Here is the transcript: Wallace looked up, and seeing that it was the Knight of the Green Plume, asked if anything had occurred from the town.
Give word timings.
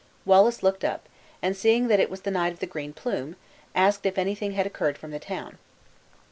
Wallace 0.25 0.63
looked 0.63 0.83
up, 0.83 1.07
and 1.43 1.55
seeing 1.55 1.87
that 1.87 1.99
it 1.99 2.09
was 2.09 2.21
the 2.21 2.31
Knight 2.31 2.51
of 2.53 2.57
the 2.59 2.65
Green 2.65 2.91
Plume, 2.91 3.35
asked 3.75 4.03
if 4.03 4.17
anything 4.17 4.53
had 4.53 4.65
occurred 4.65 4.97
from 4.97 5.11
the 5.11 5.19
town. 5.19 5.59